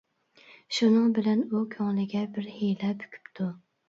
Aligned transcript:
شۇنىڭ 0.77 1.11
بىلەن 1.17 1.43
ئۇ 1.49 1.61
كۆڭلىگە 1.75 2.23
بىر 2.39 2.47
ھىيلە 2.55 2.91
پۈكۈپتۇ. 3.05 3.49